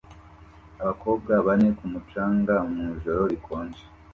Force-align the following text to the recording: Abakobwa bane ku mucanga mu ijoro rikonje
Abakobwa 0.81 1.31
bane 1.45 1.69
ku 1.77 1.85
mucanga 1.91 2.55
mu 2.71 2.79
ijoro 2.93 3.21
rikonje 3.31 3.83